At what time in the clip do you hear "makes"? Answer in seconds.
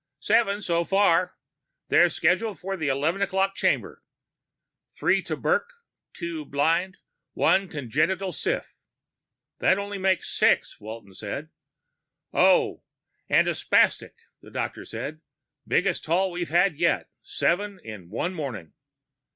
9.99-10.35